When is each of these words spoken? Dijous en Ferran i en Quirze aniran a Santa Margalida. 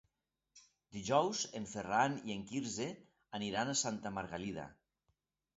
Dijous 0.97 1.41
en 1.59 1.67
Ferran 1.73 2.17
i 2.31 2.35
en 2.37 2.41
Quirze 2.53 2.87
aniran 3.41 3.71
a 3.75 3.79
Santa 3.83 4.17
Margalida. 4.17 4.69